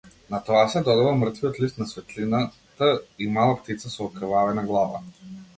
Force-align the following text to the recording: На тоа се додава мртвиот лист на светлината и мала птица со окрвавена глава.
На 0.29 0.37
тоа 0.45 0.61
се 0.73 0.79
додава 0.87 1.11
мртвиот 1.17 1.59
лист 1.65 1.77
на 1.83 1.87
светлината 1.91 2.91
и 3.27 3.31
мала 3.39 3.55
птица 3.63 3.95
со 3.97 4.03
окрвавена 4.11 4.69
глава. 4.73 5.07